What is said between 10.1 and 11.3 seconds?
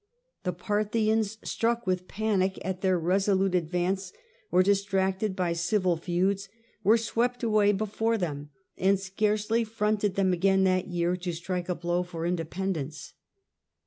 them again that year